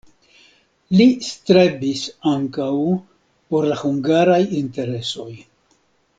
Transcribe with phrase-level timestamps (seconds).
[1.01, 2.01] Li strebis
[2.31, 2.71] ankaŭ
[3.53, 5.31] por la hungaraj interesoj.